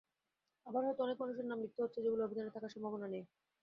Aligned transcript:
আবার 0.65 0.81
হয়তো 0.85 1.01
অনেক 1.03 1.17
মানুষের 1.21 1.45
নাম 1.47 1.59
লিখতে 1.63 1.83
হচ্ছে, 1.83 1.99
যেগুলো 2.01 2.21
অভিধানে 2.23 2.53
থাকার 2.55 2.73
সম্ভাবনা 2.75 3.07
নেই। 3.07 3.23